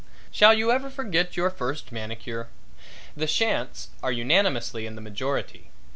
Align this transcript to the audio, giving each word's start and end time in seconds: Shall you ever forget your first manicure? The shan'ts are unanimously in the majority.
Shall 0.31 0.55
you 0.55 0.71
ever 0.71 0.89
forget 0.89 1.37
your 1.37 1.51
first 1.51 1.91
manicure? 1.91 2.47
The 3.15 3.27
shan'ts 3.27 3.89
are 4.01 4.11
unanimously 4.11 4.87
in 4.87 4.95
the 4.95 4.99
majority. 4.99 5.69